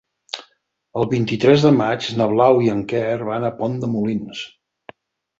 El 0.99 1.03
vint-i-tres 1.09 1.65
de 1.67 1.71
maig 1.81 2.07
na 2.21 2.27
Blau 2.31 2.61
i 2.67 2.71
en 2.77 2.81
Quer 2.93 3.11
van 3.27 3.45
a 3.49 3.51
Pont 3.61 3.77
de 3.83 3.91
Molins. 3.97 4.41